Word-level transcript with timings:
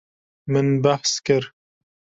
Min 0.51 0.69
behs 0.87 1.13
kir. 1.29 1.43